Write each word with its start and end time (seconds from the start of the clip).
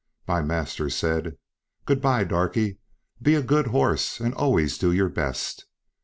My 0.27 0.41
master 0.41 0.89
said, 0.89 1.37
"Good 1.85 2.01
bye, 2.01 2.23
Darkie; 2.23 2.79
be 3.21 3.35
a 3.35 3.43
good 3.43 3.67
horse 3.67 4.19
and 4.19 4.33
always 4.33 4.79
do 4.79 4.91
your 4.91 5.09
best." 5.09 5.65